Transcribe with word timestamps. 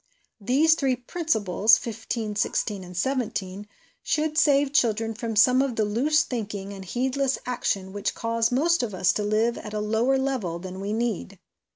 These 0.39 0.73
three 0.73 0.95
principles 0.95 1.77
(15, 1.77 2.35
16 2.35 2.83
and 2.83 2.97
17) 2.97 3.67
should 4.01 4.35
save 4.35 4.73
children 4.73 5.13
from 5.13 5.35
some 5.35 5.61
of 5.61 5.75
the 5.75 5.85
loose 5.85 6.23
thinking 6.23 6.73
and 6.73 6.83
heed 6.83 7.15
less 7.15 7.37
action 7.45 7.93
which 7.93 8.15
cause 8.15 8.51
most 8.51 8.81
of 8.81 8.95
us 8.95 9.13
to 9.13 9.23
live 9.23 9.59
at 9.59 9.75
a 9.75 9.79
lower 9.79 10.17
level 10.17 10.57
than 10.57 10.79
we 10.79 10.91
need. 10.91 11.37